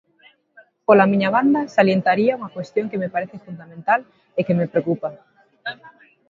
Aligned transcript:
Pola 0.87 1.09
miña 1.11 1.29
banda, 1.37 1.61
salientaría 1.77 2.37
unha 2.39 2.53
cuestión 2.55 2.89
que 2.91 3.01
me 3.03 3.11
parece 3.15 3.43
fundamental 3.47 4.01
e 4.39 4.41
que 4.47 4.57
me 4.59 4.69
preocupa. 4.71 5.09